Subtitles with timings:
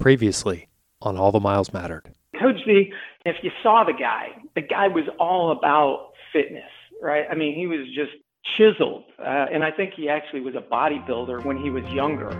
[0.00, 0.66] Previously
[1.02, 2.14] on All the Miles Mattered.
[2.40, 2.90] Coach Z,
[3.26, 6.70] if you saw the guy, the guy was all about fitness,
[7.02, 7.26] right?
[7.30, 8.12] I mean, he was just
[8.56, 9.04] chiseled.
[9.18, 12.30] Uh, and I think he actually was a bodybuilder when he was younger.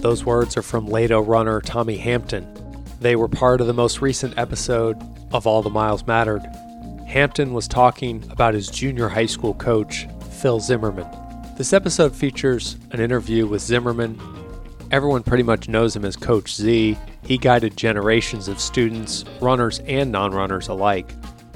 [0.00, 2.50] Those words are from Leto runner Tommy Hampton.
[3.02, 4.96] They were part of the most recent episode
[5.34, 6.46] of All the Miles Mattered.
[7.06, 10.06] Hampton was talking about his junior high school coach,
[10.40, 11.27] Phil Zimmerman.
[11.58, 14.16] This episode features an interview with Zimmerman.
[14.92, 16.96] Everyone pretty much knows him as Coach Z.
[17.24, 21.12] He guided generations of students, runners and non runners alike,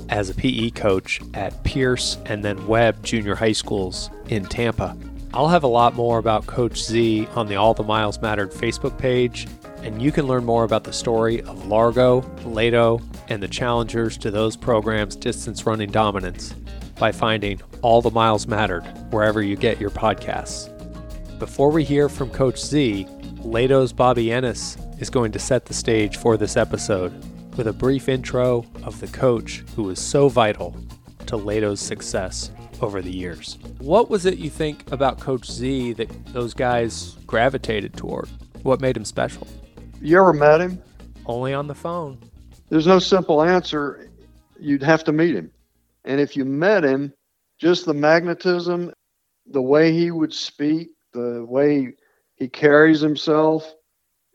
[0.08, 4.96] as a PE coach at Pierce and then Webb Junior High Schools in Tampa.
[5.32, 8.98] I'll have a lot more about Coach Z on the All the Miles Mattered Facebook
[8.98, 9.46] page,
[9.84, 14.32] and you can learn more about the story of Largo, Leto, and the challengers to
[14.32, 16.56] those programs' distance running dominance
[17.02, 20.68] by finding All the Miles Mattered wherever you get your podcasts.
[21.40, 23.08] Before we hear from Coach Z,
[23.40, 27.12] Leto's Bobby Ennis is going to set the stage for this episode
[27.56, 30.76] with a brief intro of the coach who was so vital
[31.26, 33.58] to Leto's success over the years.
[33.78, 38.28] What was it you think about Coach Z that those guys gravitated toward?
[38.62, 39.48] What made him special?
[40.00, 40.80] You ever met him?
[41.26, 42.18] Only on the phone.
[42.68, 44.08] There's no simple answer.
[44.60, 45.50] You'd have to meet him.
[46.04, 47.12] And if you met him,
[47.58, 48.92] just the magnetism,
[49.46, 51.94] the way he would speak, the way
[52.34, 53.72] he carries himself,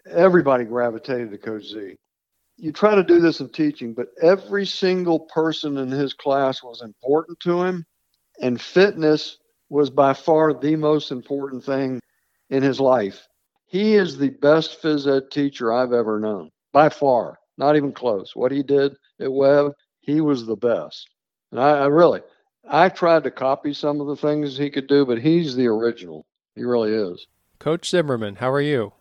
[0.09, 1.95] everybody gravitated to Coach Z.
[2.57, 6.81] You try to do this in teaching, but every single person in his class was
[6.81, 7.85] important to him,
[8.41, 9.37] and fitness
[9.69, 11.99] was by far the most important thing
[12.49, 13.27] in his life.
[13.65, 18.35] He is the best phys ed teacher I've ever known, by far, not even close.
[18.35, 21.07] What he did at Webb, he was the best.
[21.51, 22.21] And I, I really,
[22.69, 26.25] I tried to copy some of the things he could do, but he's the original.
[26.55, 27.25] He really is.
[27.59, 28.93] Coach Zimmerman, how are you?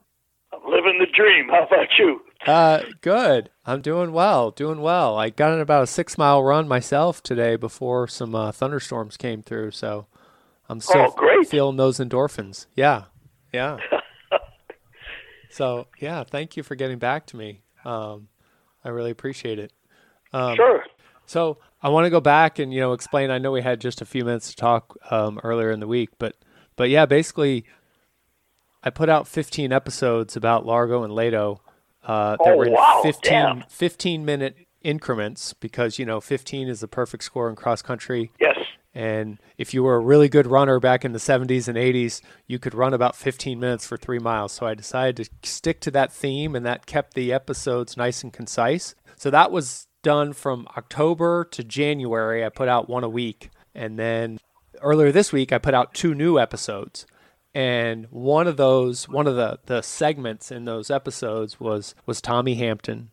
[0.52, 1.48] I'm living the dream.
[1.48, 2.20] How about you?
[2.46, 3.50] Uh, good.
[3.64, 5.16] I'm doing well, doing well.
[5.18, 9.42] I got in about a six mile run myself today before some uh, thunderstorms came
[9.42, 10.06] through, so
[10.68, 11.48] I'm still Oh, great.
[11.48, 12.66] feeling those endorphins.
[12.76, 13.04] Yeah,
[13.52, 13.78] yeah.
[15.48, 17.62] so yeah, thank you for getting back to me.
[17.84, 18.28] Um,
[18.84, 19.72] I really appreciate it.
[20.32, 20.84] Um, Sure.
[21.26, 23.30] So I want to go back and you know explain.
[23.30, 26.10] I know we had just a few minutes to talk um, earlier in the week,
[26.18, 26.34] but
[26.74, 27.64] but yeah, basically,
[28.82, 31.60] I put out 15 episodes about Largo and Leto
[32.02, 33.62] uh, that Oh, were in wow, 15 damn.
[33.68, 38.32] 15 minute increments because you know 15 is the perfect score in cross country.
[38.40, 38.58] Yes.
[38.92, 42.58] And if you were a really good runner back in the 70s and 80s, you
[42.58, 44.50] could run about 15 minutes for three miles.
[44.50, 48.32] So I decided to stick to that theme, and that kept the episodes nice and
[48.32, 48.96] concise.
[49.14, 52.44] So that was done from October to January.
[52.44, 53.50] I put out one a week.
[53.74, 54.38] And then
[54.80, 57.06] earlier this week, I put out two new episodes.
[57.56, 62.54] And one of those, one of the, the segments in those episodes was was Tommy
[62.54, 63.10] Hampton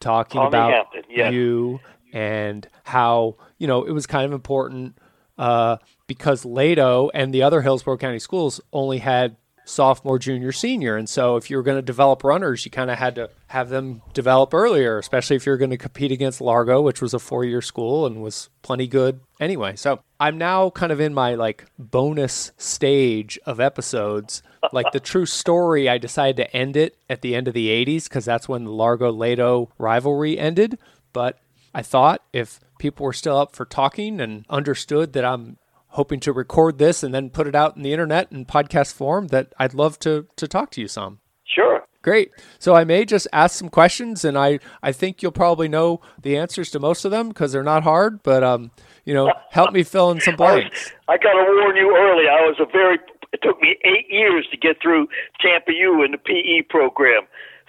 [0.00, 1.32] talking Tommy about Hampton, yes.
[1.32, 1.78] you
[2.12, 4.98] and how you know it was kind of important
[5.38, 5.76] uh,
[6.08, 11.36] because Leto and the other Hillsborough County schools only had sophomore, junior, senior, and so
[11.36, 14.54] if you were going to develop runners, you kind of had to have them develop
[14.54, 18.22] earlier, especially if you're going to compete against Largo, which was a four-year school and
[18.22, 19.76] was plenty good anyway.
[19.76, 24.42] So I'm now kind of in my like bonus stage of episodes.
[24.72, 28.04] Like the true story, I decided to end it at the end of the 80s
[28.04, 30.78] because that's when the Largo Leto rivalry ended.
[31.12, 31.38] But
[31.74, 35.58] I thought if people were still up for talking and understood that I'm
[35.96, 39.28] hoping to record this and then put it out in the internet and podcast form,
[39.28, 41.18] that I'd love to to talk to you some.
[41.44, 41.82] Sure.
[42.02, 42.30] Great.
[42.60, 46.36] So I may just ask some questions, and I, I think you'll probably know the
[46.36, 48.22] answers to most of them because they're not hard.
[48.22, 48.70] But um,
[49.04, 50.92] you know, help me fill in some I, blanks.
[51.08, 52.28] I got to warn you early.
[52.28, 52.98] I was a very.
[53.32, 55.08] It took me eight years to get through
[55.40, 57.22] Tampa U in the PE program,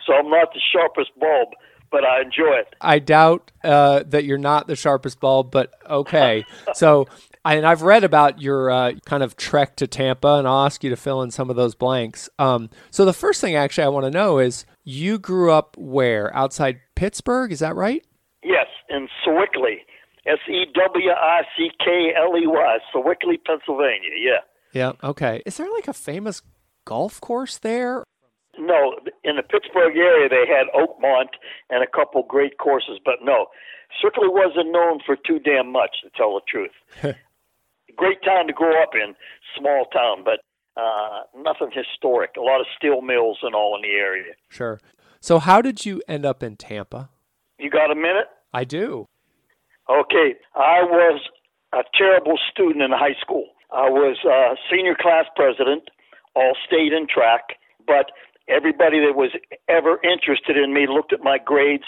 [0.05, 1.49] so I'm not the sharpest bulb,
[1.91, 2.75] but I enjoy it.
[2.79, 6.45] I doubt uh, that you're not the sharpest bulb, but okay.
[6.75, 7.07] so,
[7.55, 10.89] and I've read about your uh, kind of trek to Tampa, and I'll ask you
[10.89, 12.29] to fill in some of those blanks.
[12.39, 16.35] Um, so, the first thing actually I want to know is you grew up where?
[16.35, 18.05] Outside Pittsburgh, is that right?
[18.43, 19.79] Yes, in Sewickley,
[20.25, 24.11] S E W I C K L E Y, Sewickley, Pennsylvania.
[24.19, 24.39] Yeah.
[24.73, 24.91] Yeah.
[25.03, 25.41] Okay.
[25.45, 26.41] Is there like a famous
[26.85, 28.03] golf course there?
[28.59, 31.29] No, in the Pittsburgh area they had Oakmont
[31.69, 33.47] and a couple great courses, but no,
[34.01, 37.15] Sewickley wasn't known for too damn much, to tell the truth.
[37.97, 39.15] great town to grow up in,
[39.57, 40.39] small town, but
[40.79, 42.31] uh, nothing historic.
[42.37, 44.33] A lot of steel mills and all in the area.
[44.49, 44.79] Sure.
[45.19, 47.09] So, how did you end up in Tampa?
[47.57, 48.27] You got a minute?
[48.53, 49.07] I do.
[49.89, 51.21] Okay, I was
[51.73, 53.47] a terrible student in high school.
[53.71, 55.89] I was uh, senior class president,
[56.35, 58.11] all state in track, but
[58.47, 59.31] everybody that was
[59.67, 61.83] ever interested in me looked at my grades,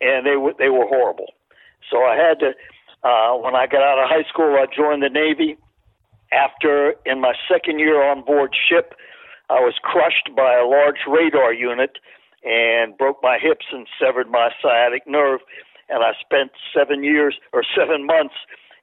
[0.00, 1.32] and they were they were horrible.
[1.90, 2.52] So I had to.
[3.02, 5.56] Uh, when I got out of high school, I joined the Navy.
[6.32, 8.94] After in my second year on board ship,
[9.48, 11.98] I was crushed by a large radar unit
[12.42, 15.40] and broke my hips and severed my sciatic nerve.
[15.88, 18.34] And I spent seven years or seven months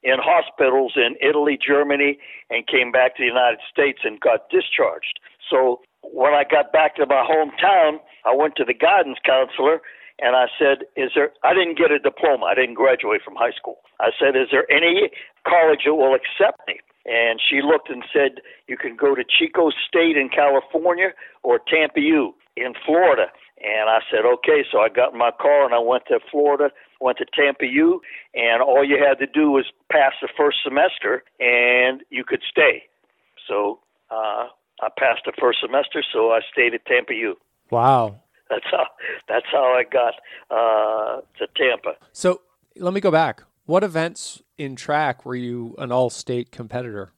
[0.03, 2.17] in hospitals in Italy, Germany,
[2.49, 5.19] and came back to the United States and got discharged.
[5.49, 9.81] So when I got back to my hometown, I went to the guidance counselor
[10.19, 12.45] and I said, Is there, I didn't get a diploma.
[12.45, 13.77] I didn't graduate from high school.
[13.99, 15.09] I said, Is there any
[15.47, 16.79] college that will accept me?
[17.05, 21.09] And she looked and said, You can go to Chico State in California
[21.41, 23.27] or Tampa U in Florida.
[23.63, 24.63] And I said, Okay.
[24.71, 26.69] So I got in my car and I went to Florida,
[27.01, 28.01] went to Tampa U,
[28.33, 32.83] and all you had to do was pass the first semester and you could stay.
[33.47, 33.79] So
[34.09, 34.47] uh,
[34.81, 37.35] I passed the first semester, so I stayed at Tampa U.
[37.69, 38.22] Wow.
[38.49, 38.85] That's how
[39.27, 40.13] that's how I got
[40.51, 41.93] uh, to Tampa.
[42.11, 42.41] So
[42.75, 43.43] let me go back.
[43.65, 47.13] What events in track were you an all-state competitor?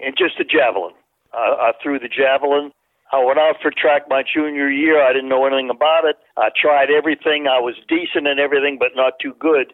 [0.00, 0.92] And just the javelin.
[1.32, 2.72] I, I threw the javelin.
[3.12, 5.02] I went out for track my junior year.
[5.02, 6.16] I didn't know anything about it.
[6.36, 7.46] I tried everything.
[7.46, 9.72] I was decent in everything, but not too good.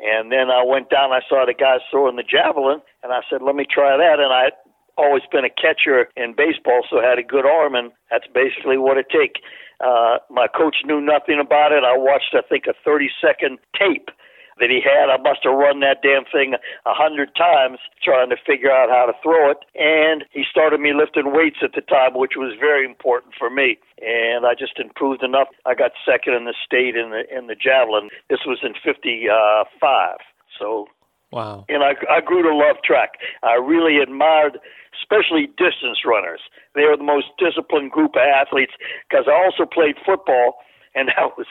[0.00, 1.12] And then I went down.
[1.12, 4.32] I saw the guys throwing the javelin, and I said, "Let me try that." And
[4.32, 4.52] I
[4.98, 8.98] always been a catcher in baseball, so had a good arm, and that's basically what
[8.98, 9.40] it take.
[9.80, 11.84] Uh, my coach knew nothing about it.
[11.84, 14.10] I watched, I think, a 30 second tape
[14.58, 15.06] that he had.
[15.06, 19.06] I must have run that damn thing a hundred times trying to figure out how
[19.06, 19.62] to throw it.
[19.78, 23.78] And he started me lifting weights at the time, which was very important for me.
[24.02, 25.48] And I just improved enough.
[25.64, 28.10] I got second in the state in the in the javelin.
[28.28, 30.18] This was in '55.
[30.58, 30.88] So
[31.30, 31.66] Wow.
[31.68, 33.14] And I, I grew to love track.
[33.42, 34.58] I really admired,
[35.02, 36.40] especially distance runners.
[36.74, 38.72] They are the most disciplined group of athletes
[39.08, 40.56] because I also played football,
[40.94, 41.46] and that was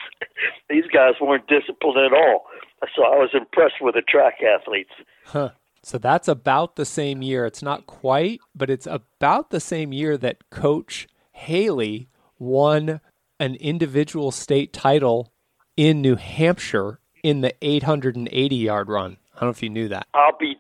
[0.70, 2.46] these guys weren't disciplined at all.
[2.96, 4.92] So I was impressed with the track athletes.
[5.26, 5.52] Huh.
[5.84, 7.46] So that's about the same year.
[7.46, 12.10] It's not quite, but it's about the same year that Coach Haley
[12.40, 13.00] won
[13.40, 15.32] an individual state title
[15.76, 19.18] in New Hampshire in the 880 yard run.
[19.38, 20.08] I don't know if you knew that.
[20.14, 20.58] I'll be,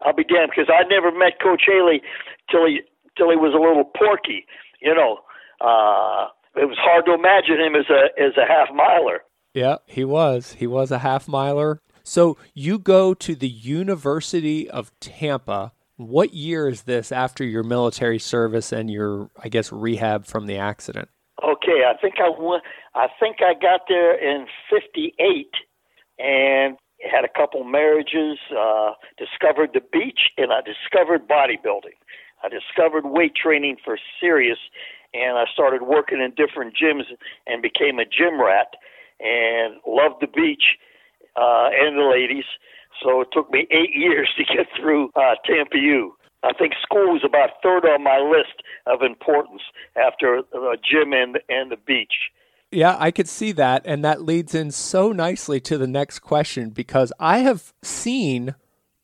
[0.00, 2.00] I'll be damned because I never met Coach Haley
[2.50, 2.80] till he
[3.16, 4.46] till he was a little porky.
[4.80, 5.18] You know,
[5.60, 9.20] uh, it was hard to imagine him as a as a half miler.
[9.52, 10.54] Yeah, he was.
[10.54, 11.80] He was a half miler.
[12.02, 15.72] So you go to the University of Tampa.
[15.96, 20.58] What year is this after your military service and your, I guess, rehab from the
[20.58, 21.08] accident?
[21.42, 22.62] Okay, I think I went,
[22.94, 25.48] I think I got there in '58,
[26.18, 26.76] and
[27.10, 31.96] had a couple marriages, uh, discovered the beach, and I discovered bodybuilding.
[32.42, 34.58] I discovered weight training for serious,
[35.14, 37.04] and I started working in different gyms
[37.46, 38.74] and became a gym rat
[39.20, 40.76] and loved the beach
[41.36, 42.44] uh, and the ladies.
[43.02, 46.14] So it took me eight years to get through uh, Tampa U.
[46.42, 49.62] I think school was about third on my list of importance
[49.96, 52.30] after the gym and and the beach.
[52.70, 53.82] Yeah, I could see that.
[53.84, 58.54] And that leads in so nicely to the next question because I have seen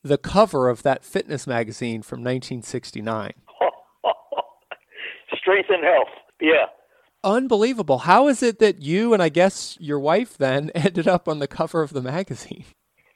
[0.03, 3.33] the cover of that fitness magazine from 1969.
[5.37, 6.09] Strength and health.
[6.41, 6.65] Yeah.
[7.23, 7.99] Unbelievable.
[7.99, 11.47] How is it that you and I guess your wife then ended up on the
[11.47, 12.65] cover of the magazine?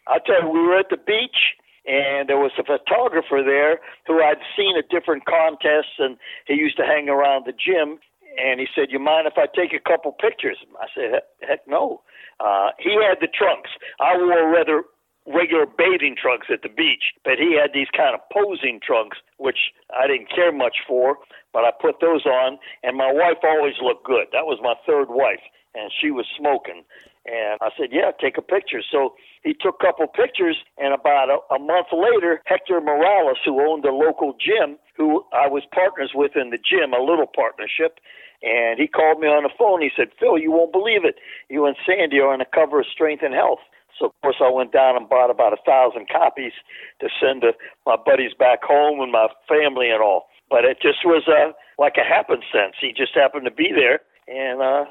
[0.07, 4.21] I'll tell you, we were at the beach and there was a photographer there who
[4.21, 7.99] I'd seen at different contests and he used to hang around the gym
[8.37, 12.03] and he said, "You mind if I take a couple pictures?" I said, "Heck no."
[12.39, 13.71] Uh, he had the trunks.
[13.99, 14.83] I wore rather
[15.25, 19.73] regular bathing trunks at the beach, but he had these kind of posing trunks, which
[19.91, 21.17] I didn't care much for.
[21.51, 24.27] But I put those on, and my wife always looked good.
[24.31, 25.41] That was my third wife,
[25.75, 26.83] and she was smoking.
[27.25, 31.29] And I said, "Yeah, take a picture." So he took a couple pictures, and about
[31.29, 36.11] a, a month later, Hector Morales, who owned a local gym, who I was partners
[36.13, 37.99] with in the gym, a little partnership,
[38.41, 39.81] and he called me on the phone.
[39.81, 41.15] He said, Phil, you won't believe it.
[41.49, 43.59] You and Sandy are on the cover of Strength and Health.
[43.97, 46.53] So, of course, I went down and bought about a thousand copies
[47.01, 47.53] to send to
[47.85, 50.27] my buddies back home and my family and all.
[50.49, 52.75] But it just was uh, like a happenstance.
[52.79, 54.85] He just happened to be there and uh,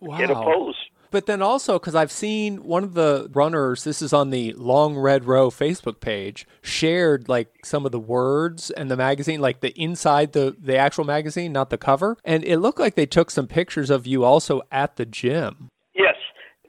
[0.00, 0.18] wow.
[0.18, 0.76] get a pose.
[1.12, 4.96] But then also, because I've seen one of the runners, this is on the Long
[4.96, 9.78] Red Row Facebook page, shared like some of the words and the magazine, like the
[9.80, 12.16] inside the the actual magazine, not the cover.
[12.24, 15.68] And it looked like they took some pictures of you also at the gym.
[15.94, 16.16] Yes.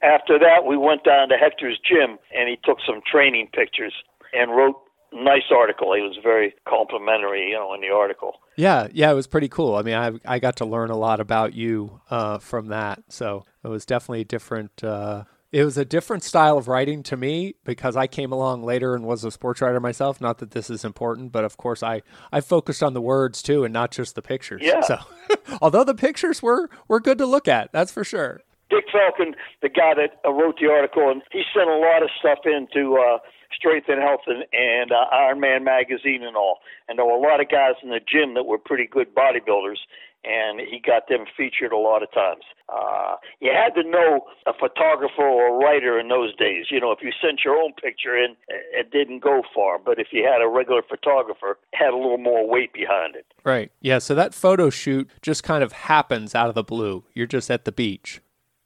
[0.02, 3.94] After that, we went down to Hector's gym, and he took some training pictures
[4.34, 4.76] and wrote
[5.14, 5.94] nice article.
[5.94, 8.40] He was very complimentary, you know, in the article.
[8.56, 9.76] Yeah, yeah, it was pretty cool.
[9.76, 13.44] I mean, I I got to learn a lot about you uh, from that, so
[13.62, 14.82] it was definitely a different.
[14.82, 18.96] Uh, it was a different style of writing to me because I came along later
[18.96, 20.20] and was a sports writer myself.
[20.20, 22.02] Not that this is important, but of course I
[22.32, 24.62] I focused on the words too and not just the pictures.
[24.64, 24.80] Yeah.
[24.80, 24.98] So,
[25.62, 28.40] although the pictures were were good to look at, that's for sure.
[28.70, 32.10] Dick Falcon, the guy that uh, wrote the article, and he sent a lot of
[32.18, 33.18] stuff into uh,
[33.56, 36.58] Strength and Health and, and uh, Iron Man magazine and all.
[36.88, 39.78] And there were a lot of guys in the gym that were pretty good bodybuilders,
[40.24, 42.44] and he got them featured a lot of times.
[42.68, 46.66] Uh, you had to know a photographer or a writer in those days.
[46.70, 49.78] You know, if you sent your own picture in, it didn't go far.
[49.78, 53.26] But if you had a regular photographer, it had a little more weight behind it.
[53.44, 53.70] Right.
[53.80, 53.98] Yeah.
[53.98, 57.04] So that photo shoot just kind of happens out of the blue.
[57.12, 58.20] You're just at the beach.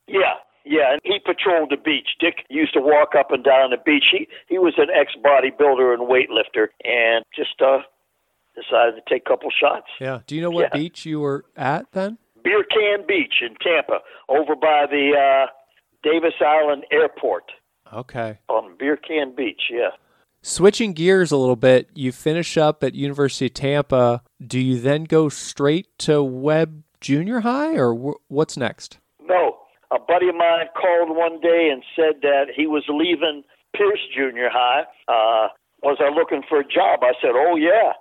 [0.07, 0.38] Yeah,
[0.69, 2.11] yeah, and he patrolled the beach.
[2.21, 4.05] Dick used to walk up and down the beach.
[4.13, 7.79] He he was an ex bodybuilder and weightlifter, and just uh
[8.55, 9.87] decided to take a couple shots.
[10.01, 10.21] Yeah.
[10.27, 10.79] Do you know what Yeah.
[10.81, 12.19] beach you were at then?
[12.43, 15.47] Beer Can Beach in Tampa, over by the uh
[16.03, 17.51] Davis Island Airport
[17.93, 18.39] Okay.
[18.49, 19.63] on Beer Can Beach.
[19.71, 19.91] Yeah.
[20.43, 24.23] Switching gears a little bit, you finish up at University of Tampa.
[24.45, 28.99] Do you then go straight to Webb Junior High, or wh- what's next?
[29.21, 29.58] No,
[29.90, 33.42] a buddy of mine called one day and said that he was leaving
[33.75, 34.85] Pierce Junior High.
[35.09, 35.49] Uh,
[35.83, 37.00] was I looking for a job?
[37.02, 37.92] I said, "Oh yeah."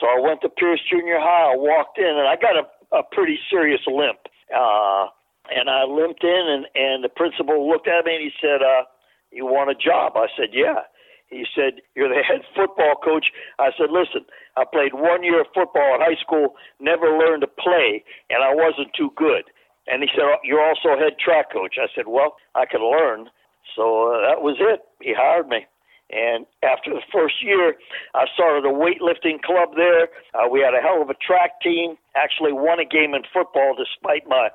[0.00, 1.52] So I went to Pierce Junior High.
[1.52, 2.64] I walked in, and I got a,
[2.96, 4.18] a pretty serious limp.
[4.54, 5.08] Uh,
[5.50, 8.84] and I limped in, and and the principal looked at me and he said, uh,
[9.30, 10.88] "You want a job?" I said, "Yeah."
[11.34, 13.32] He said, You're the head football coach.
[13.58, 14.24] I said, Listen,
[14.56, 18.54] I played one year of football in high school, never learned to play, and I
[18.54, 19.50] wasn't too good.
[19.86, 21.76] And he said, "Oh, You're also head track coach.
[21.80, 23.28] I said, Well, I can learn.
[23.76, 24.80] So uh, that was it.
[25.00, 25.66] He hired me.
[26.10, 27.74] And after the first year,
[28.14, 30.08] I started a weightlifting club there.
[30.34, 31.96] Uh, we had a hell of a track team.
[32.14, 34.48] Actually, won a game in football despite my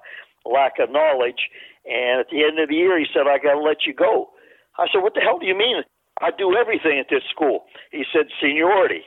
[0.45, 1.49] lack of knowledge.
[1.89, 4.29] And at the end of the year, he said, I got to let you go.
[4.77, 5.83] I said, What the hell do you mean?
[6.21, 7.65] I do everything at this school.
[7.91, 9.03] He said, Seniority.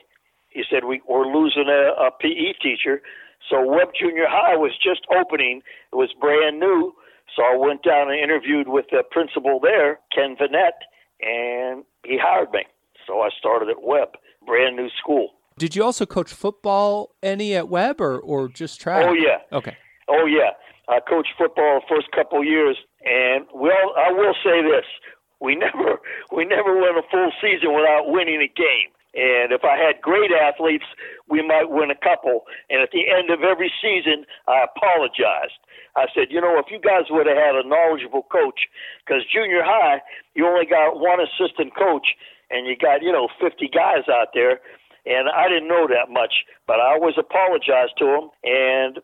[0.49, 3.01] He said, we, We're losing a, a PE teacher.
[3.49, 6.93] So Webb Junior High was just opening, it was brand new.
[7.35, 10.85] So I went down and interviewed with the principal there, Ken Vanette,
[11.21, 12.65] and he hired me.
[13.07, 14.09] So I started at Webb,
[14.45, 15.29] brand new school.
[15.57, 19.05] Did you also coach football any at Webb, or, or just track?
[19.07, 19.37] Oh, yeah.
[19.51, 19.77] Okay.
[20.07, 20.51] Oh yeah,
[20.89, 24.85] I coached football the first couple of years, and well, I will say this:
[25.39, 25.99] we never
[26.31, 28.91] we never went a full season without winning a game.
[29.63, 30.83] If I had great athletes,
[31.31, 32.43] we might win a couple.
[32.69, 35.55] And at the end of every season, I apologized.
[35.95, 38.67] I said, you know, if you guys would have had a knowledgeable coach,
[38.99, 40.03] because junior high,
[40.35, 42.11] you only got one assistant coach,
[42.51, 44.59] and you got, you know, 50 guys out there.
[45.07, 48.99] And I didn't know that much, but I always apologized to them, and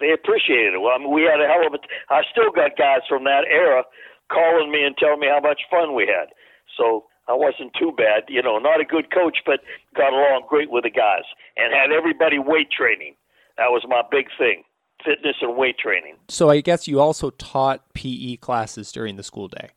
[0.00, 0.80] they appreciated it.
[0.80, 1.80] Well, I mean, we had a hell of a.
[2.08, 3.84] I still got guys from that era
[4.32, 6.32] calling me and telling me how much fun we had.
[6.76, 9.60] So I wasn't too bad, you know, not a good coach, but
[9.94, 11.22] got along great with the guys
[11.56, 13.14] and had everybody weight training.
[13.56, 14.64] That was my big thing,
[15.04, 16.16] fitness and weight training.
[16.26, 19.70] So I guess you also taught PE classes during the school day.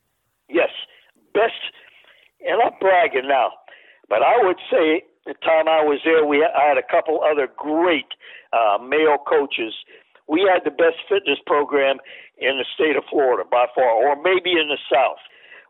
[0.48, 0.70] Yes,
[1.32, 1.54] best,
[2.44, 3.52] and I'm bragging now,
[4.08, 7.48] but I would say the time I was there, we I had a couple other
[7.56, 8.08] great
[8.52, 9.74] uh, male coaches.
[10.26, 11.98] We had the best fitness program
[12.36, 15.22] in the state of Florida by far, or maybe in the South.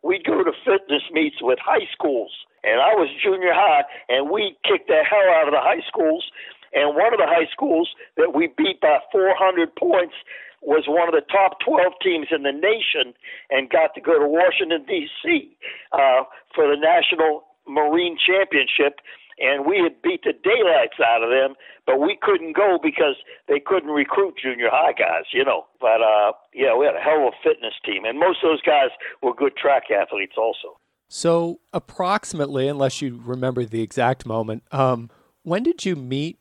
[0.04, 2.30] We'd go to fitness meets with high schools,
[2.62, 6.28] and I was junior high, and we kicked the hell out of the high schools.
[6.74, 10.12] And one of the high schools that we beat by 400 points
[10.60, 13.16] was one of the top 12 teams in the nation
[13.48, 15.56] and got to go to Washington, D.C.
[15.92, 19.00] Uh, for the National Marine Championship.
[19.38, 23.16] And we had beat the daylights out of them, but we couldn't go because
[23.48, 25.66] they couldn't recruit junior high guys, you know.
[25.80, 28.62] But uh, yeah, we had a hell of a fitness team, and most of those
[28.62, 28.90] guys
[29.22, 30.78] were good track athletes also.
[31.08, 35.10] So approximately, unless you remember the exact moment, um,
[35.42, 36.38] when did you meet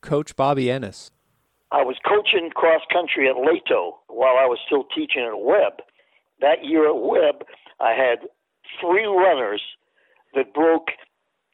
[0.00, 1.10] Coach Bobby Ennis?
[1.72, 5.82] I was coaching cross country at Leto while I was still teaching at Webb.
[6.40, 7.44] That year at Webb,
[7.80, 8.28] I had
[8.80, 9.62] three runners
[10.34, 10.88] that broke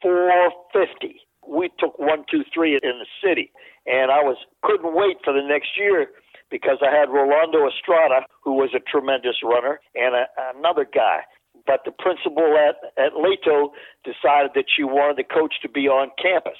[0.03, 1.21] 450.
[1.47, 3.51] We took one, two, three in the city,
[3.87, 6.07] and I was couldn't wait for the next year
[6.51, 11.23] because I had Rolando Estrada, who was a tremendous runner, and a, another guy.
[11.65, 13.71] But the principal at at Leto
[14.03, 16.59] decided that she wanted the coach to be on campus.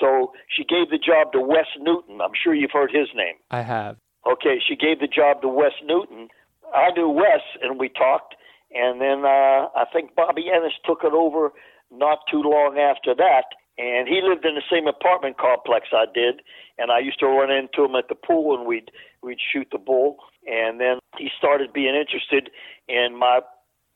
[0.00, 2.20] So she gave the job to Wes Newton.
[2.20, 3.36] I'm sure you've heard his name.
[3.50, 3.96] I have.
[4.30, 6.28] Okay, she gave the job to Wes Newton.
[6.74, 8.36] I knew Wes, and we talked.
[8.74, 11.52] And then uh, I think Bobby Ennis took it over
[11.92, 13.44] not too long after that.
[13.78, 16.42] and he lived in the same apartment complex I did,
[16.78, 18.90] and I used to run into him at the pool, and we'd
[19.22, 20.16] we'd shoot the bull.
[20.46, 22.50] And then he started being interested
[22.88, 23.40] in my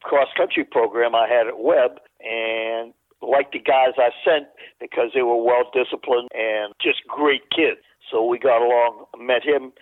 [0.02, 4.46] cross country program I had at Webb, and liked the guys I sent
[4.80, 7.80] because they were well disciplined and just great kids.
[8.10, 9.06] So we got along.
[9.18, 9.72] Met him.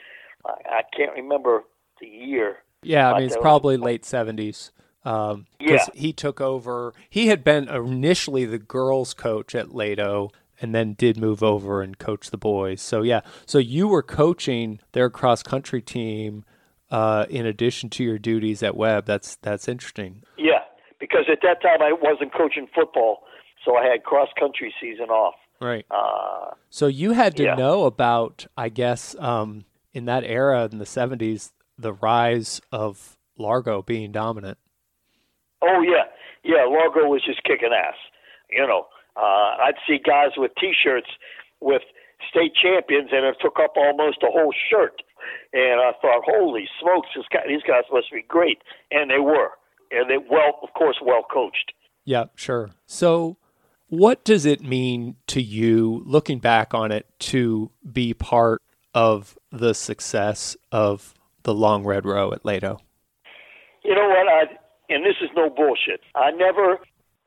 [0.47, 1.64] I, I can't remember
[2.00, 2.59] the year.
[2.83, 4.73] Yeah, I mean it's probably late seventies.
[5.04, 6.94] Um, yeah, he took over.
[7.11, 10.30] He had been initially the girls' coach at Leto,
[10.61, 12.80] and then did move over and coach the boys.
[12.80, 16.44] So yeah, so you were coaching their cross country team
[16.90, 19.06] uh, in addition to your duties at Webb.
[19.06, 20.23] That's that's interesting.
[20.38, 20.61] Yeah,
[20.99, 23.25] because at that time I wasn't coaching football,
[23.64, 25.34] so I had cross country season off.
[25.61, 25.87] Right.
[25.90, 27.54] Uh, so you had to yeah.
[27.54, 33.82] know about, I guess, um, in that era in the '70s, the rise of Largo
[33.82, 34.58] being dominant.
[35.64, 36.12] Oh yeah,
[36.44, 36.64] yeah.
[36.68, 37.97] Largo was just kicking ass.
[38.50, 41.09] You know, uh, I'd see guys with T-shirts
[41.61, 41.83] with
[42.28, 45.02] state champions, and it took up almost a whole shirt.
[45.52, 48.59] And I thought, holy smokes, this guy, these guys must be great,
[48.90, 49.50] and they were,
[49.90, 51.73] and they well, of course, well coached.
[52.04, 52.71] Yeah, sure.
[52.87, 53.38] So,
[53.88, 58.61] what does it mean to you, looking back on it, to be part
[58.94, 62.78] of the success of the Long Red Row at Leto?
[63.85, 64.28] You know what?
[64.28, 64.44] I
[64.88, 66.00] and this is no bullshit.
[66.14, 66.79] I never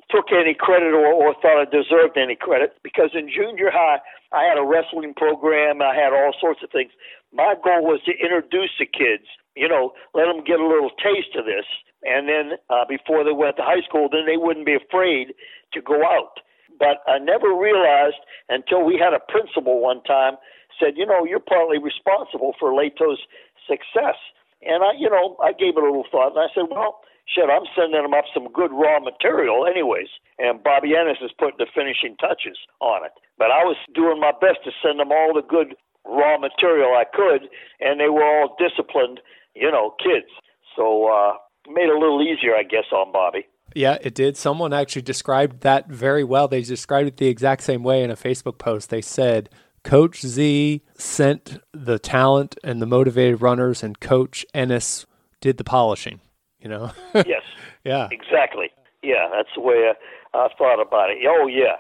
[0.10, 4.00] took any credit or, or thought I deserved any credit because in junior high
[4.32, 5.82] I had a wrestling program.
[5.82, 6.92] I had all sorts of things.
[7.34, 11.36] My goal was to introduce the kids, you know, let them get a little taste
[11.36, 11.68] of this,
[12.04, 15.34] and then uh, before they went to high school, then they wouldn't be afraid
[15.74, 16.40] to go out.
[16.80, 20.38] But I never realized until we had a principal one time
[20.80, 23.20] said, you know, you're partly responsible for Leto's
[23.66, 24.16] success.
[24.62, 27.50] And I, you know, I gave it a little thought, and I said, well, shit,
[27.52, 30.08] I'm sending them up some good raw material, anyways.
[30.40, 33.12] And Bobby Ennis is putting the finishing touches on it.
[33.38, 37.04] But I was doing my best to send them all the good raw material I
[37.04, 39.20] could, and they were all disciplined,
[39.54, 40.32] you know, kids.
[40.76, 41.34] So uh,
[41.70, 43.46] made it a little easier, I guess, on Bobby.
[43.76, 44.38] Yeah, it did.
[44.38, 46.48] Someone actually described that very well.
[46.48, 48.90] They described it the exact same way in a Facebook post.
[48.90, 49.50] They said,
[49.84, 55.06] Coach Z sent the talent and the motivated runners, and Coach Ennis
[55.42, 56.22] did the polishing.
[56.60, 56.92] You know?
[57.14, 57.44] yes.
[57.84, 58.10] Yeah.
[58.12, 58.68] Exactly.
[59.02, 59.96] Yeah, that's the way I,
[60.38, 61.24] I thought about it.
[61.24, 61.80] Oh yeah.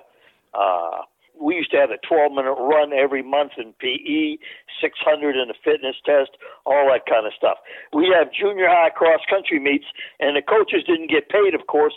[0.56, 1.04] Uh,
[1.36, 4.40] we used to have a 12 minute run every month in PE,
[4.80, 6.32] 600 in the fitness test,
[6.66, 7.58] all that kind of stuff.
[7.94, 9.86] We have junior high cross country meets,
[10.20, 11.94] and the coaches didn't get paid, of course.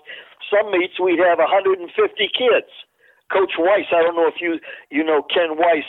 [0.50, 1.86] Some meets we'd have 150
[2.34, 2.70] kids.
[3.30, 4.58] Coach Weiss, I don't know if you
[4.90, 5.86] you know Ken Weiss,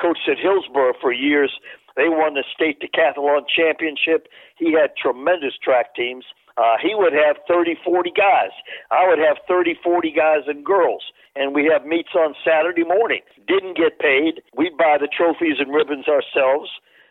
[0.00, 1.52] coached at Hillsborough for years.
[1.96, 4.28] They won the state decathlon championship.
[4.56, 6.24] He had tremendous track teams.
[6.56, 8.50] Uh, he would have 30, 40 guys.
[8.90, 11.02] I would have 30, 40 guys and girls.
[11.34, 13.20] And we have meets on Saturday morning.
[13.46, 14.42] Didn't get paid.
[14.56, 16.70] We'd buy the trophies and ribbons ourselves.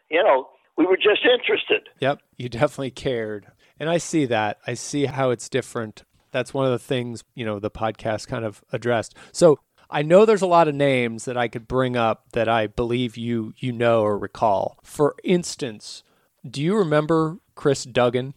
[0.10, 1.89] You know, we were just interested.
[2.00, 3.48] Yep, you definitely cared.
[3.80, 4.60] And I see that.
[4.67, 6.04] I see how it's different.
[6.32, 9.17] That's one of the things, you know, the podcast kind of addressed.
[9.32, 9.58] So
[9.91, 13.17] I know there's a lot of names that I could bring up that I believe
[13.17, 14.77] you you know or recall.
[14.84, 16.04] For instance,
[16.49, 18.34] do you remember Chris Duggan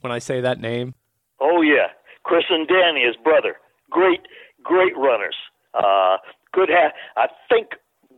[0.00, 0.94] when I say that name?
[1.40, 1.88] Oh yeah,
[2.22, 3.56] Chris and Danny, his brother,
[3.90, 4.20] great
[4.62, 5.36] great runners.
[5.74, 6.16] Uh,
[6.52, 7.68] good ha- I think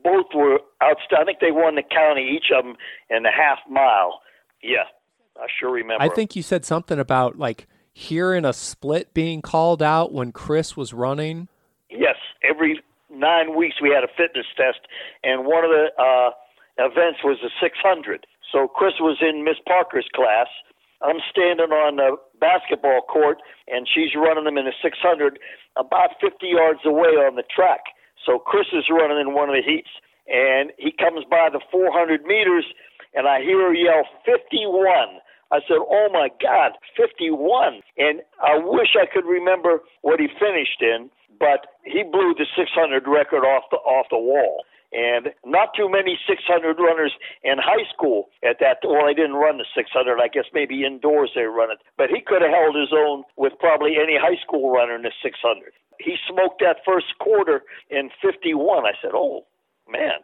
[0.05, 1.23] both were outstanding.
[1.23, 2.77] I think they won the county each of them
[3.11, 4.21] in the half mile.
[4.63, 4.85] Yeah,
[5.37, 6.03] I sure remember.
[6.03, 10.77] I think you said something about like hearing a split being called out when Chris
[10.77, 11.49] was running.
[11.91, 12.17] Yes,
[12.57, 12.81] every
[13.13, 14.81] nine weeks we had a fitness test,
[15.23, 16.31] and one of the uh,
[16.81, 18.27] events was the 600.
[18.53, 20.49] So Chris was in Miss Parker's class.
[21.03, 23.39] I'm standing on the basketball court,
[23.69, 25.39] and she's running them in the 600
[25.77, 27.93] about 50 yards away on the track.
[28.25, 29.93] So Chris is running in one of the heats,
[30.27, 32.65] and he comes by the 400 meters,
[33.13, 35.21] and I hear her yell 51.
[35.53, 40.83] I said, "Oh my God, 51!" And I wish I could remember what he finished
[40.83, 44.65] in, but he blew the 600 record off the off the wall.
[44.93, 48.79] And not too many 600 runners in high school at that.
[48.85, 50.21] Well, they didn't run the 600.
[50.21, 51.79] I guess maybe indoors they run it.
[51.99, 55.13] But he could have held his own with probably any high school runner in the
[55.23, 55.73] 600.
[55.99, 58.87] He smoked that first quarter in 51.
[58.87, 59.45] I said, "Oh
[59.91, 60.21] man."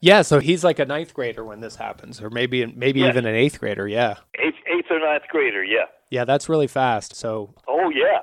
[0.00, 3.08] Yeah, so he's like a ninth grader when this happens, or maybe maybe Yeah.
[3.08, 3.88] even an eighth grader.
[3.88, 5.64] Yeah, Eighth, eighth or ninth grader.
[5.64, 5.86] Yeah.
[6.10, 7.16] yeah, that's really fast.
[7.16, 8.20] So Oh yeah.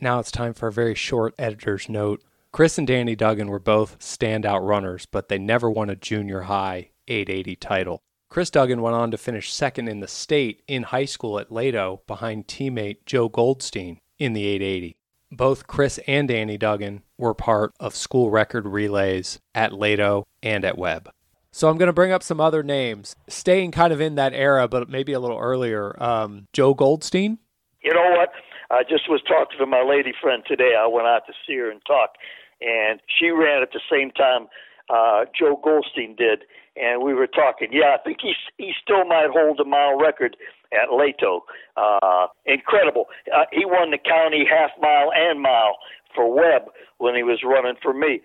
[0.00, 2.22] Now it's time for a very short editor's note.
[2.52, 6.90] Chris and Danny Duggan were both standout runners, but they never won a junior high
[7.08, 8.02] 880 title.
[8.28, 12.02] Chris Duggan went on to finish second in the state in high school at Leto
[12.06, 14.96] behind teammate Joe Goldstein in the 880.
[15.30, 20.78] both Chris and Danny Duggan were part of school record relays at Leto and at
[20.78, 21.10] Webb.
[21.52, 24.68] So I'm going to bring up some other names, staying kind of in that era,
[24.68, 26.00] but maybe a little earlier.
[26.02, 27.38] Um, Joe Goldstein.
[27.82, 28.30] You know what?
[28.70, 30.74] I just was talking to my lady friend today.
[30.78, 32.16] I went out to see her and talk,
[32.60, 34.48] and she ran at the same time
[34.90, 36.44] uh, Joe Goldstein did,
[36.76, 37.68] and we were talking.
[37.72, 40.36] Yeah, I think he he still might hold the mile record
[40.72, 41.44] at Leto.
[41.76, 43.06] Uh, incredible.
[43.34, 45.76] Uh, he won the county half mile and mile
[46.14, 48.20] for Webb when he was running for me.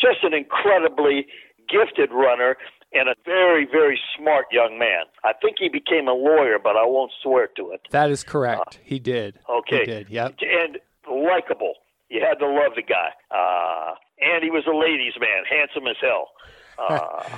[0.00, 1.26] Just an incredibly
[1.68, 2.56] gifted runner
[2.92, 5.04] and a very, very smart young man.
[5.24, 7.82] I think he became a lawyer, but I won't swear to it.
[7.90, 8.76] That is correct.
[8.76, 9.38] Uh, he did.
[9.48, 9.80] Okay.
[9.80, 10.08] He did.
[10.10, 10.38] Yep.
[10.42, 10.78] And
[11.10, 11.74] likable.
[12.08, 13.10] You had to love the guy.
[13.30, 16.28] Uh, and he was a ladies' man, handsome as hell.
[16.80, 17.28] Uh,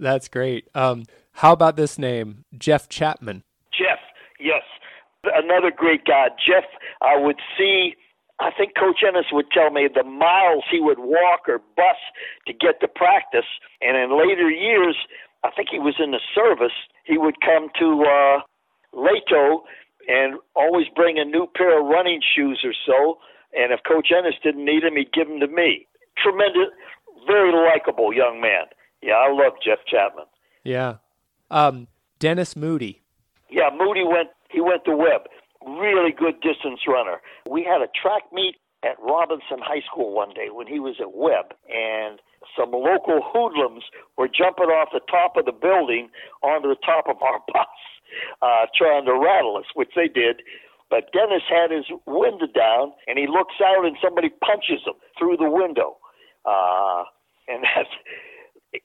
[0.00, 0.68] That's great.
[0.74, 3.44] Um, how about this name, Jeff Chapman?
[3.72, 4.00] Jeff,
[4.40, 4.62] yes,
[5.22, 6.30] another great guy.
[6.44, 6.64] Jeff,
[7.00, 7.94] I would see
[8.40, 11.98] I think Coach Ennis would tell me the miles he would walk or bus
[12.46, 13.46] to get to practice.
[13.80, 14.96] And in later years,
[15.42, 18.40] I think he was in the service, he would come to uh,
[18.92, 19.64] Leto
[20.06, 23.18] and always bring a new pair of running shoes or so.
[23.54, 25.86] And if Coach Ennis didn't need them, he'd give them to me.
[26.16, 26.68] Tremendous,
[27.26, 28.66] very likable young man.
[29.02, 30.26] Yeah, I love Jeff Chapman.
[30.64, 30.96] Yeah.
[31.50, 33.02] Um, Dennis Moody.
[33.50, 34.28] Yeah, Moody went.
[34.50, 35.28] He went to Webb
[35.66, 37.20] really good distance runner.
[37.48, 41.14] We had a track meet at Robinson High School one day when he was at
[41.14, 42.20] Webb, and
[42.56, 43.84] some local hoodlums
[44.16, 46.10] were jumping off the top of the building
[46.42, 47.78] onto the top of our bus,
[48.42, 50.42] uh, trying to rattle us, which they did.
[50.90, 55.36] But Dennis had his window down, and he looks out, and somebody punches him through
[55.36, 55.98] the window.
[56.46, 57.04] Uh,
[57.48, 57.92] and that's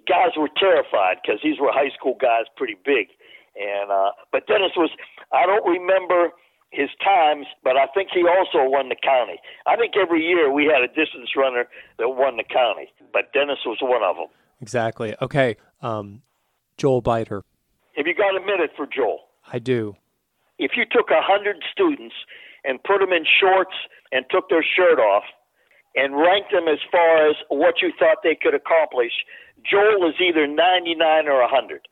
[0.07, 3.09] guys were terrified because these were high school guys, pretty big.
[3.55, 4.89] And uh, but Dennis was
[5.31, 6.33] I don't remember
[6.73, 9.39] his times, but I think he also won the county.
[9.67, 11.65] I think every year we had a distance runner
[11.99, 14.27] that won the county, but Dennis was one of them.
[14.59, 15.15] Exactly.
[15.21, 15.57] Okay.
[15.81, 16.23] Um,
[16.77, 17.43] Joel Biter.
[17.95, 19.19] Have you got a minute for Joel?
[19.51, 19.95] I do.
[20.57, 22.15] If you took a hundred students
[22.63, 23.75] and put them in shorts
[24.11, 25.23] and took their shirt off
[25.95, 29.13] and ranked them as far as what you thought they could accomplish,
[29.61, 31.87] Joel is either 99 or 100.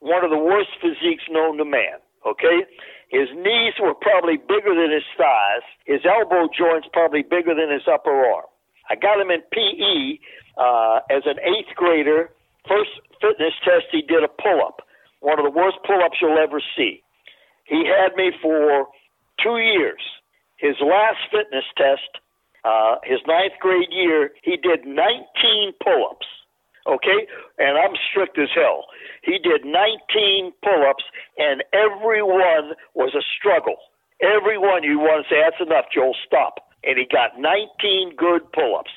[0.00, 2.00] One of the worst physiques known to man.
[2.24, 2.64] Okay?
[3.08, 5.62] His knees were probably bigger than his thighs.
[5.84, 8.46] His elbow joints probably bigger than his upper arm.
[8.90, 10.18] I got him in PE
[10.58, 12.30] uh, as an eighth grader.
[12.68, 12.90] First
[13.20, 14.82] fitness test, he did a pull up,
[15.20, 17.02] one of the worst pull ups you'll ever see.
[17.64, 18.86] He had me for
[19.42, 20.02] two years.
[20.58, 22.10] His last fitness test,
[22.64, 26.26] uh, his ninth grade year, he did 19 pull ups
[26.86, 27.26] okay?
[27.58, 28.86] And I'm strict as hell.
[29.22, 31.04] He did 19 pull ups,
[31.36, 33.76] and every one was a struggle.
[34.22, 36.62] Every one you want to say, that's enough, Joel, stop.
[36.84, 38.92] And he got 19 good pull ups.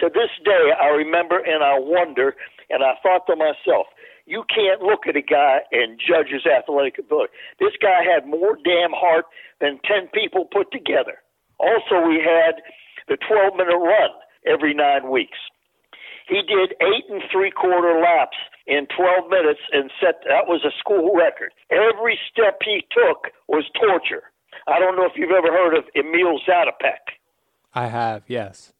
[0.00, 2.34] To this day, I remember and I wonder,
[2.68, 3.86] and I thought to myself,
[4.26, 7.32] you can't look at a guy and judge his athletic ability.
[7.60, 9.26] This guy had more damn heart
[9.60, 11.22] than 10 people put together.
[11.58, 12.60] Also, we had
[13.08, 14.10] the 12 minute run
[14.44, 15.38] every nine weeks.
[16.26, 18.36] He did eight and three quarter laps
[18.66, 21.54] in 12 minutes and set that was a school record.
[21.70, 24.24] Every step he took was torture.
[24.66, 27.14] I don't know if you've ever heard of Emil Zatopek.
[27.74, 28.72] I have, yes.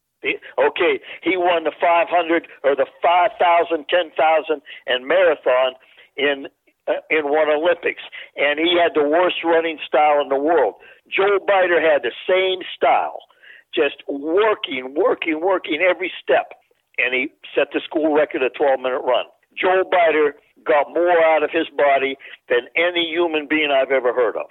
[0.59, 5.75] Okay, he won the 500 or the 5,000, 10,000, and marathon
[6.17, 6.49] in
[6.89, 8.03] uh, in one Olympics,
[8.37, 10.75] and he had the worst running style in the world.
[11.11, 13.19] Joel Biter had the same style,
[13.75, 16.55] just working, working, working every step
[16.99, 19.27] and he set the school record a 12 minute run.
[19.57, 22.17] Joel Biter got more out of his body
[22.49, 24.47] than any human being I've ever heard of.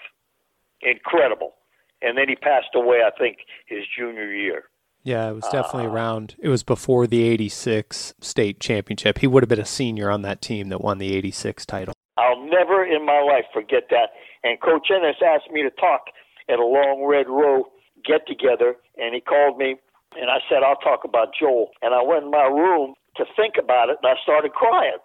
[0.81, 1.55] Incredible.
[2.01, 4.65] And then he passed away, I think, his junior year.
[5.03, 6.35] Yeah, it was definitely uh, around.
[6.39, 9.19] It was before the 86 state championship.
[9.19, 11.93] He would have been a senior on that team that won the 86 title.
[12.17, 14.09] I'll never in my life forget that.
[14.43, 16.05] And Coach Ennis asked me to talk
[16.49, 17.65] at a long red row
[18.03, 19.75] get together, and he called me
[20.19, 21.71] and I said, I'll talk about Joel.
[21.81, 24.99] And I went in my room to think about it, and I started crying.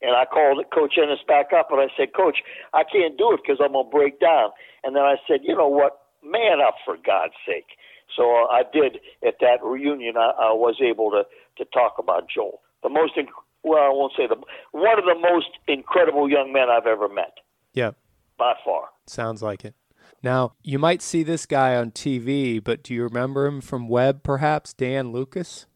[0.00, 2.38] And I called Coach Ennis back up, and I said, Coach,
[2.72, 4.50] I can't do it because I'm going to break down.
[4.84, 6.00] And then I said, you know what?
[6.22, 7.78] Man up, for God's sake.
[8.16, 10.16] So I did at that reunion.
[10.16, 11.24] I, I was able to
[11.58, 13.26] to talk about Joel, the most inc-
[13.62, 14.36] well, I won't say the
[14.72, 17.38] one of the most incredible young men I've ever met.
[17.74, 17.92] Yeah,
[18.38, 18.88] by far.
[19.06, 19.74] Sounds like it.
[20.22, 24.22] Now, you might see this guy on TV, but do you remember him from Webb,
[24.22, 24.72] perhaps?
[24.72, 25.66] Dan Lucas?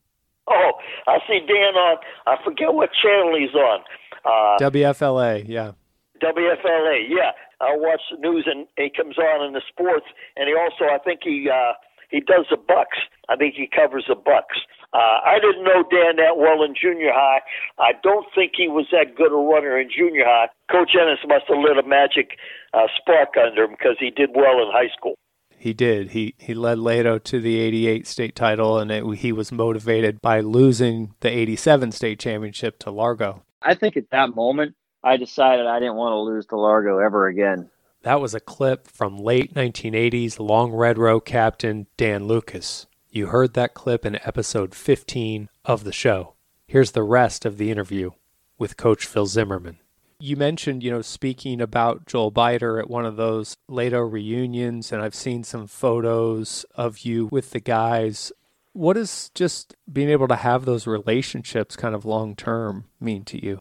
[0.48, 0.72] Oh,
[1.07, 3.81] I see Dan on, I forget what channel he's on.
[4.24, 5.72] Uh, WFLA, yeah.
[6.22, 7.33] WFLA, yeah.
[7.61, 10.98] I watch the news and he comes on in the sports, and he also, I
[10.98, 11.74] think he uh,
[12.11, 12.98] he does the Bucks.
[13.28, 14.59] I think he covers the Bucks.
[14.92, 17.40] Uh, I didn't know Dan that well in junior high.
[17.78, 20.48] I don't think he was that good a runner in junior high.
[20.70, 22.37] Coach Ennis must have lit a magic
[22.74, 25.14] uh, spark under him because he did well in high school.
[25.57, 26.11] He did.
[26.11, 30.40] He he led Leto to the 88 state title, and it, he was motivated by
[30.40, 33.44] losing the 87 state championship to Largo.
[33.62, 34.74] I think at that moment,
[35.05, 37.70] I decided I didn't want to lose to Largo ever again.
[38.02, 42.87] That was a clip from late 1980s Long Red Row captain Dan Lucas.
[43.14, 46.33] You heard that clip in episode 15 of the show.
[46.66, 48.12] Here's the rest of the interview
[48.57, 49.77] with Coach Phil Zimmerman.
[50.18, 55.03] You mentioned, you know, speaking about Joel Biter at one of those Leto reunions, and
[55.03, 58.33] I've seen some photos of you with the guys.
[58.72, 63.44] What does just being able to have those relationships kind of long term mean to
[63.44, 63.59] you?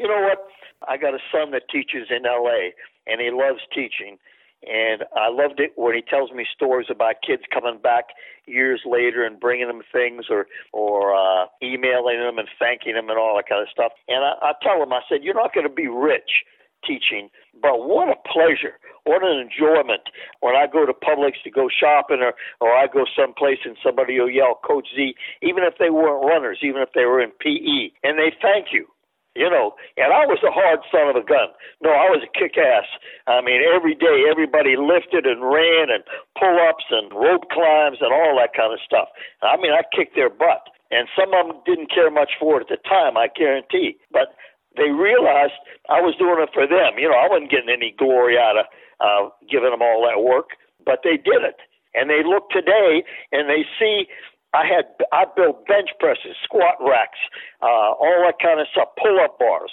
[0.00, 0.44] You know what?
[0.88, 2.70] I got a son that teaches in LA
[3.06, 4.18] and he loves teaching.
[4.62, 8.06] And I loved it when he tells me stories about kids coming back
[8.46, 13.18] years later and bringing them things or or uh, emailing them and thanking them and
[13.18, 13.92] all that kind of stuff.
[14.08, 16.46] And I, I tell him, I said, you're not going to be rich
[16.86, 17.28] teaching,
[17.60, 20.02] but what a pleasure, what an enjoyment
[20.40, 24.18] when I go to Publix to go shopping or or I go someplace and somebody
[24.18, 27.90] will yell Coach Z, even if they weren't runners, even if they were in PE,
[28.02, 28.86] and they thank you
[29.34, 31.48] you know, and I was a hard son of a gun.
[31.80, 32.88] No, I was a kick ass.
[33.26, 36.04] I mean, every day everybody lifted and ran and
[36.36, 39.08] pull ups and rope climbs and all that kind of stuff.
[39.40, 40.68] I mean, I kicked their butt.
[40.92, 43.96] And some of them didn't care much for it at the time, I guarantee.
[44.12, 44.36] But
[44.76, 45.56] they realized
[45.88, 47.00] I was doing it for them.
[47.00, 48.66] You know, I wasn't getting any glory out of
[49.00, 50.52] uh, giving them all that work,
[50.84, 51.56] but they did it.
[51.94, 54.08] And they look today and they see
[54.54, 57.18] I had I built bench presses, squat racks,
[57.62, 59.72] uh, all that kind of stuff, pull-up bars.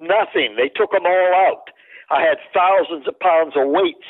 [0.00, 0.56] Nothing.
[0.56, 1.70] They took them all out.
[2.10, 4.06] I had thousands of pounds of weights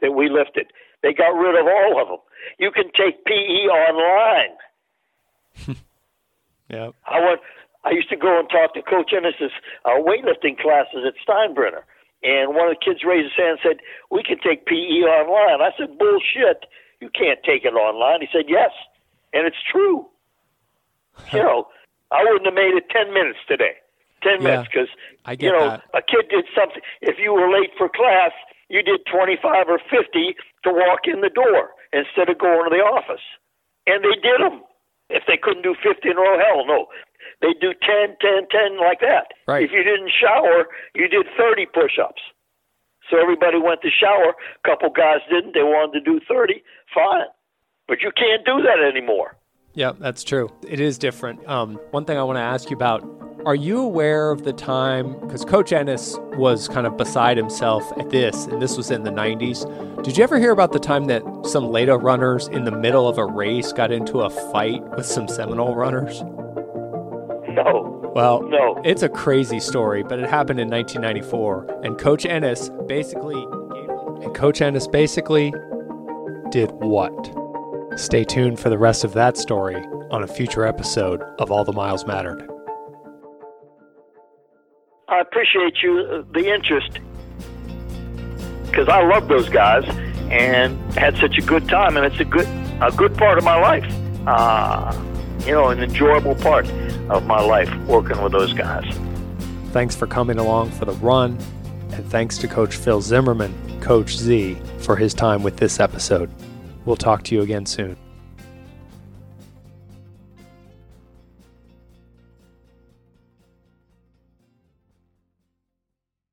[0.00, 0.72] that we lifted.
[1.02, 2.22] They got rid of all of them.
[2.58, 4.56] You can take PE online.
[6.70, 6.90] yeah.
[7.06, 7.40] I went.
[7.84, 9.52] I used to go and talk to Coach Ennis's
[9.84, 11.84] uh, weightlifting classes at Steinbrenner,
[12.22, 13.78] and one of the kids raised his hand and said,
[14.10, 16.64] "We can take PE online." I said, "Bullshit!
[17.00, 18.72] You can't take it online." He said, "Yes."
[19.34, 20.06] And it's true.
[21.32, 21.66] you know,
[22.10, 23.76] I wouldn't have made it ten minutes today.
[24.22, 24.90] Ten yeah, minutes because
[25.42, 25.84] you know that.
[25.92, 26.80] a kid did something.
[27.02, 28.32] If you were late for class,
[28.70, 32.72] you did twenty five or fifty to walk in the door instead of going to
[32.72, 33.26] the office,
[33.86, 34.62] and they did them.
[35.10, 36.86] If they couldn't do fifty in a row, hell no.
[37.40, 39.32] They do 10, 10, 10 like that.
[39.48, 39.64] Right.
[39.64, 42.22] If you didn't shower, you did 30 push-ups.
[43.10, 44.32] So everybody went to shower.
[44.32, 45.52] A couple guys didn't.
[45.52, 46.62] They wanted to do 30.
[46.94, 47.28] Fine.
[47.86, 49.36] But you can't do that anymore.
[49.74, 50.50] Yeah, that's true.
[50.66, 51.46] It is different.
[51.48, 53.02] Um, one thing I want to ask you about
[53.46, 55.20] are you aware of the time?
[55.20, 59.10] Because Coach Ennis was kind of beside himself at this, and this was in the
[59.10, 60.02] 90s.
[60.02, 63.18] Did you ever hear about the time that some Leto runners in the middle of
[63.18, 66.22] a race got into a fight with some Seminole runners?
[67.50, 68.10] No.
[68.14, 68.80] Well, no.
[68.82, 73.42] It's a crazy story, but it happened in 1994, and Coach Ennis basically,
[74.24, 75.52] and Coach Ennis basically
[76.50, 77.43] did what?
[77.96, 79.76] Stay tuned for the rest of that story
[80.10, 82.48] on a future episode of All the Miles Mattered.
[85.08, 86.98] I appreciate you uh, the interest
[88.64, 89.84] because I love those guys
[90.28, 92.48] and had such a good time, and it's a good
[92.80, 93.84] a good part of my life.
[94.26, 94.92] Uh,
[95.46, 96.68] you know, an enjoyable part
[97.10, 98.84] of my life working with those guys.
[99.70, 101.38] Thanks for coming along for the run,
[101.92, 106.28] and thanks to Coach Phil Zimmerman, Coach Z, for his time with this episode.
[106.84, 107.96] We'll talk to you again soon.